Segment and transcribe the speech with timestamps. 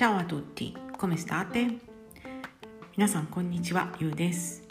[0.00, 1.78] Ciao a tutti, come state?
[2.96, 4.66] 皆さんこんにちは、ゆうです。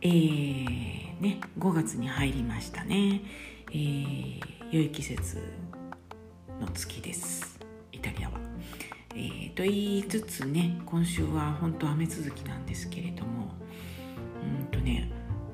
[0.00, 3.22] えー、ね、5月に入りましたね。
[3.68, 4.40] えー、
[4.72, 5.40] 良い季節
[6.60, 7.60] の月です。
[7.92, 8.40] イタリアは。
[9.14, 13.52] えー、と言いつつね、今週は本当雨続きなんですけれども、
[14.42, 15.08] うんとね、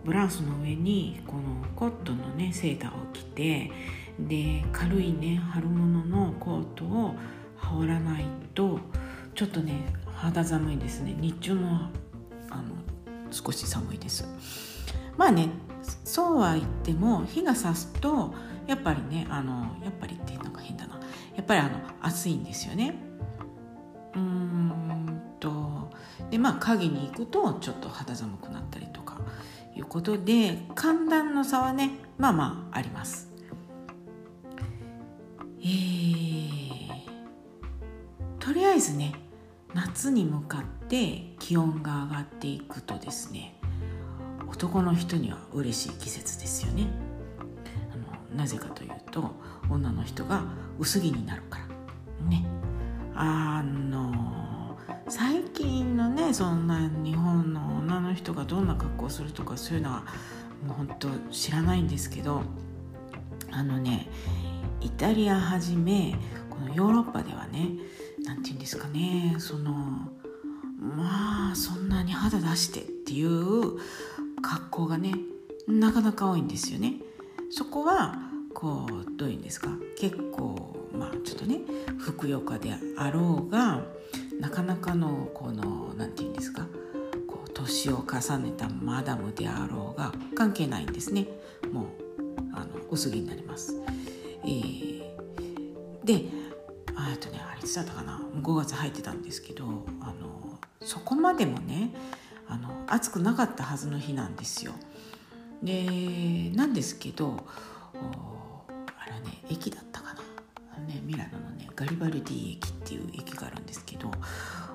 [0.05, 1.43] ブラウスの上にこの
[1.75, 3.71] コットンのねセーターを着て
[4.19, 7.15] で軽いね春物のコートを
[7.65, 8.79] 羽織らないと
[9.35, 11.17] ちょっとね肌寒いですね。
[11.21, 11.89] 日中も
[12.51, 12.63] あの
[13.31, 14.27] 少し寒いです。
[15.17, 15.49] まあね
[16.05, 18.35] そうは言っても日が差すと
[18.67, 21.01] やっぱりねあのやっぱりってなんか変だな。
[21.35, 22.95] やっぱりあの暑いんですよね。
[24.15, 25.91] うーんと
[26.31, 29.19] でまあ影に行くとちょっと肌寒くなったりとか
[29.77, 33.33] いうことで寒暖の差はねまあまああります。
[35.61, 35.94] えー、
[38.55, 39.15] りあえずね
[39.75, 43.61] 夏に向かって気温が上がっていくとですね
[44.49, 46.87] 男の人には嬉しい季節ですよね。
[47.93, 47.97] あ
[48.33, 49.33] のなぜかというと
[49.69, 50.45] 女の人が
[50.79, 52.29] 薄着になるから。
[52.29, 52.47] ね。
[53.17, 60.05] あの最近のねそんな日本の女の人がどんな格好をするとかそういうのは
[60.67, 62.43] もう本当知らないんですけど
[63.51, 64.09] あのね
[64.81, 66.17] イタリアはじめ
[66.51, 67.71] このヨーロッパではね
[68.25, 69.73] 何て言うんですかねその
[70.81, 73.79] まあそんなに肌出してっていう
[74.43, 75.15] 格好がね
[75.67, 76.97] なかなか多いんですよね。
[77.51, 78.19] そこは
[78.53, 81.61] こうどういうんですか結構まあちょっとね
[81.99, 83.83] ふくよかであろうが
[84.41, 86.67] なかなかのこの何て言うんですか
[87.27, 91.27] こう年を重ねたマダムであろうが関係ないんですね
[91.73, 91.87] もう
[92.55, 93.75] あの薄着になります。
[94.45, 95.03] えー、
[96.05, 96.25] で
[97.13, 98.21] あとねあれいつだったかな。
[98.43, 99.65] 5月入ってたんですけど
[100.01, 101.91] あのそこまでもね
[102.49, 104.73] あの暑くなかったはずの日なんですよ。
[105.63, 107.47] でなんですけど
[108.99, 110.21] あれはね駅だったかな。
[110.77, 114.11] あの、ね、ミラノのねガリバルディ駅っていう駅があるんですけど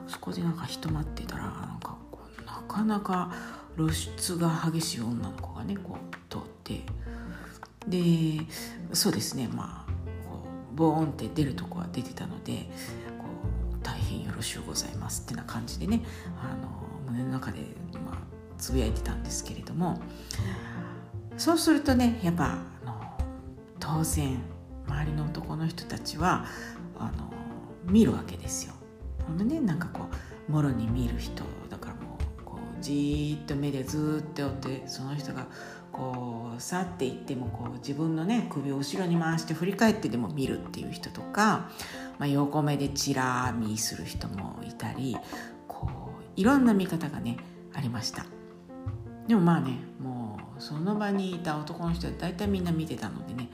[0.08, 3.32] そこでなんか人待ってたらなんかこうなかなか
[3.76, 6.82] 露出が激しい女の子がねこう通って。
[7.88, 8.46] で
[8.94, 9.89] そうですねまあ
[10.80, 12.70] ボーンって出るとこは出てたので
[13.18, 13.26] こ
[13.78, 16.02] う大変よろしゅうございますってな感じでね
[16.42, 17.60] あの胸の中で、
[18.06, 18.18] ま、
[18.58, 20.00] つぶやいてたんですけれども
[21.38, 22.96] そうするとねやっぱあの
[23.78, 24.40] 当然
[24.88, 26.46] 周りの男の人たちは
[26.98, 27.30] あの
[27.84, 28.74] 見るわけですよ。
[29.28, 30.06] ほんでねなんかこ
[30.48, 35.46] うもろに見る人だからもうこうじーっと目でずっと追ってその人が
[36.00, 41.70] こう去っていってもこう自分のね首を後ろに回して振り返ってでも見るっていう人とか、
[42.18, 45.18] まあ、横目でチラ見する人もいたり
[45.68, 45.90] こ
[46.22, 47.36] ういろんな見方がね
[47.74, 48.26] ありました。
[49.28, 53.50] でもまあねもうその場にいた男の人は大体みんな見てたのでね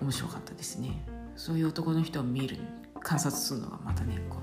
[0.00, 1.04] 面白かったですね。
[1.36, 2.56] そういう男の人を見る
[3.00, 4.38] 観察するのがまたねこ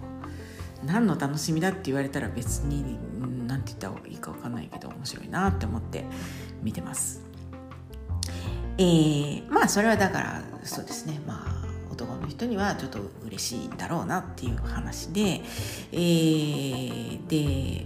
[0.83, 2.99] う何の楽しみだって言われたら別に
[3.47, 6.05] 何て言った方がいいか分かんないけど面白いなって思って
[6.61, 7.26] 見てます。
[8.79, 15.41] えー、まあそれはだからそうですねまあ男の人にはちょっと嬉しいだろうなっていう話で、
[15.91, 17.85] えー、で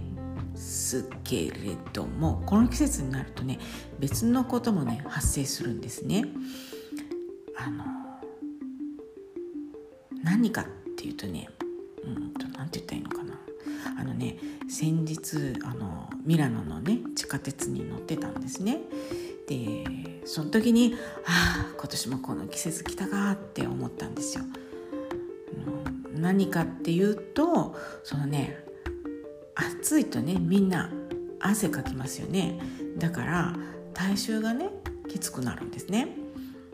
[0.54, 3.58] すけれどもこの季節になるとね
[3.98, 6.26] 別のこともね発生するんですね。
[7.56, 7.84] あの
[10.22, 10.64] 何かっ
[10.96, 11.48] ていうとね
[12.04, 13.38] うんと何て言ったらいいのかな
[13.98, 14.36] あのね
[14.68, 18.80] 先日あのミラノのね地下鉄に乗ってたんですね。
[19.48, 19.84] で
[20.24, 20.94] その時に
[21.26, 24.44] ああ今年もこの季節来たかって思ったんですよ。
[26.14, 28.64] 何かっていうとそのね
[29.54, 30.90] 暑いとねみんな
[31.40, 32.60] 汗かきますよね
[32.96, 33.56] だから
[33.92, 34.70] 体臭がね
[35.08, 36.08] きつくなるんですね。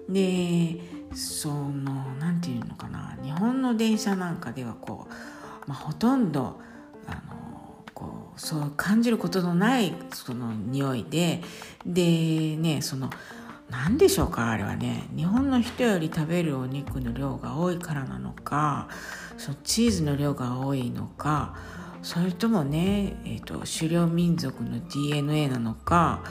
[0.09, 0.81] で
[1.15, 6.61] その何て言うのかな日本の電車なんかではこう、まあ、ほとんど
[7.09, 11.43] あのこうそう感じることのないその匂いで
[11.85, 13.11] でねその
[13.71, 15.09] 何でしょうかあれはね。
[15.15, 18.89] 日本の人より食べるお肉の量が多いからなのか
[19.37, 21.55] そのチーズの量が多いのか
[22.03, 26.23] それともね、えーと、狩猟民族の DNA なのか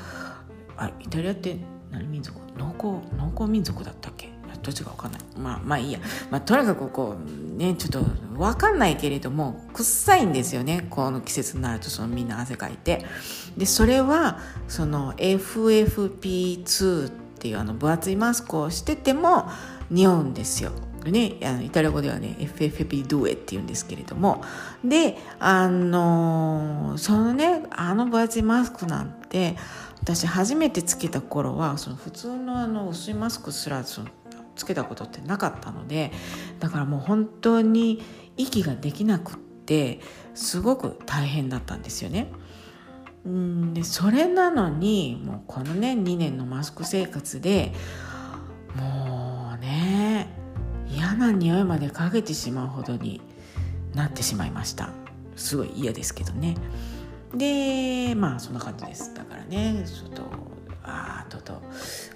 [0.77, 1.57] あイタリアって
[1.91, 2.39] 何民族？
[2.57, 4.30] 農耕農耕民族だったっけ？
[4.62, 5.21] どっちか分かんない。
[5.38, 6.00] まあまあいいや、
[6.30, 8.01] まあ、とにかくこうねちょっと
[8.38, 10.88] 分かんないけれども臭いんですよね。
[10.89, 13.06] この季節になるとそのみんな汗かいて。
[13.57, 19.50] でそれはその FFP2 っていうあの分厚いマスクをしてても
[19.89, 20.71] 匂うんですよ。
[21.06, 24.44] ね、あのイタリア語ではね FFP2 って言うんですけれども。
[24.83, 29.56] であのそのねあの分厚いマスクなんて
[30.01, 34.07] 私初めてつけた頃はその普通のあの薄いマスクすらその
[34.57, 36.12] つけたことってなかったので
[36.59, 38.04] だからもう本当に
[38.36, 40.00] 息ができなくって
[40.36, 42.31] すごく大変だったんですよね。
[43.25, 47.74] うんでそれなのにもうこのね2年のマスク生活で
[48.75, 50.30] もうね
[50.88, 53.21] 嫌な匂いまでかけてしまうほどに
[53.94, 54.92] なってしまいました。
[55.36, 56.56] すごい嫌ですけどね。
[57.36, 59.13] でまあそんな感じです。
[59.13, 60.24] だからねちょっと
[61.29, 61.62] ああと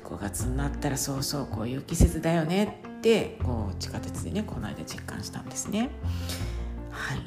[0.05, 5.89] 5月になったらそうそうこういう季節だよねってこう地下鉄でねこの間実感したんですね。
[6.91, 7.19] はい、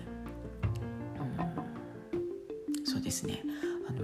[2.77, 3.43] うん、そうですね。
[3.89, 4.03] あの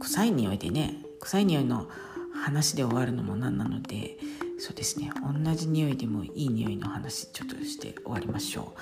[0.00, 1.88] 臭い匂いでね臭い匂いの
[2.34, 4.18] 話で終わるのもなんなので
[4.58, 5.10] そうですね。
[5.44, 8.74] 同じ匂いでもいい匂いの話ちょっとして終わりましょ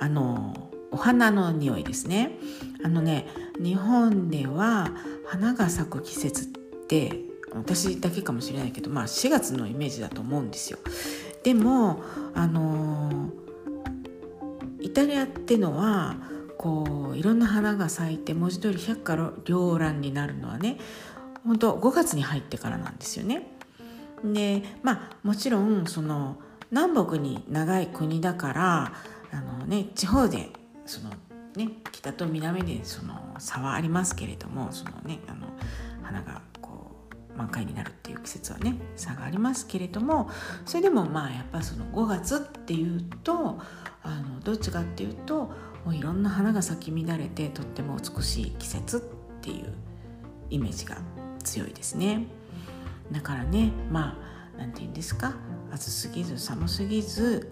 [0.00, 0.04] う。
[0.04, 2.32] あのお花の匂いですね。
[2.84, 3.26] あのね
[3.58, 4.90] 日本では
[5.26, 6.61] 花が咲く季節って
[7.54, 10.78] 私だけかもしれないけどまあ4月のイメージだと思うんですよ
[11.42, 12.02] でも
[12.34, 13.30] あの
[14.80, 16.16] イタリアってのは
[16.58, 20.78] こういろんな花が咲いて文字通り百花繚乱になるのはね
[21.44, 23.48] 本当5月に入ってからなんですよね。
[24.24, 26.36] でまあもちろんその
[26.70, 28.92] 南北に長い国だから
[29.32, 30.50] あの、ね、地方で
[30.86, 31.10] その、
[31.56, 35.48] ね、北と南でその差はありますけれどもその、ね、あの
[36.02, 36.40] 花が
[37.36, 40.30] 満開になるっていう季節はね差がありますけれども
[40.66, 43.58] それでもまあやっぱその5月っていうと
[44.02, 45.52] あのどっちかっていうと
[45.84, 49.00] もういろんな花が咲き乱れてとっても美しい季節っ
[49.40, 49.72] ていう
[50.50, 50.98] イメージが
[51.42, 52.26] 強いですね。
[53.10, 54.18] だからねま
[54.54, 55.34] あ何て言うんですか
[55.72, 57.50] 暑すぎず寒すぎず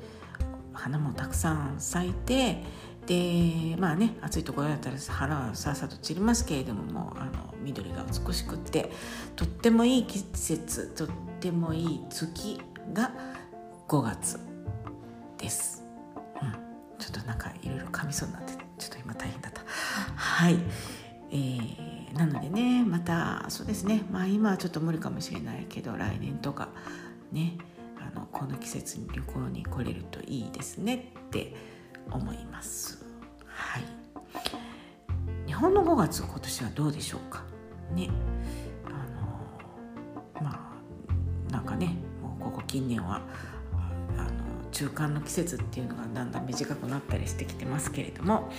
[0.73, 2.62] 花もたくさん咲いて
[3.06, 8.91] でまあね暑いところだったら花はさっさと散りますけれどももうあの緑が美しくって
[9.37, 11.08] とってもいい季節とっ
[11.41, 12.61] てもいい月
[12.93, 13.12] が
[13.88, 14.38] 5月
[15.38, 15.82] です。
[16.41, 16.52] うん、
[16.99, 19.62] ちょっとなんかいろいろ噛みそうになってちょっと今大変だった。
[19.67, 20.58] はい、
[21.31, 26.69] えーなのでねまたそうですねまあ今はちょっと無理かもしれないけど来年とか
[27.32, 27.56] ね
[27.99, 31.55] あのこの季節に旅行に来れるといいですねって
[32.11, 33.05] 思います。
[33.47, 33.85] はい。
[35.47, 37.43] 日本の5月今年はどうでしょうか？
[37.95, 38.09] ね。
[38.87, 38.91] あ
[40.41, 40.75] のま
[41.49, 43.23] あなんかねもうここ近年は
[44.17, 44.31] あの
[44.71, 48.51] 中間の季節っていうのがだんだん短くなったりしてきてますけれども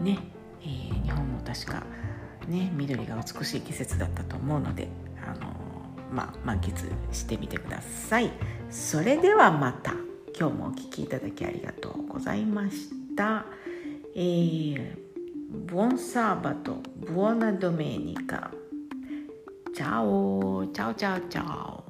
[0.00, 0.18] ね、
[0.62, 1.84] えー、日本も確か
[2.48, 4.88] ね、緑が美しい季節だったと思うので
[5.24, 5.52] あの、
[6.12, 6.74] まあ、満喫
[7.12, 8.32] してみてください。
[8.70, 9.94] それではまた。
[10.38, 13.44] 今日もお聞きいただきありがとうございました。
[14.14, 14.94] えー、
[15.50, 18.50] ブオンサーバとブオナドメニカ。
[19.74, 21.81] チャオチャオチャオちゃお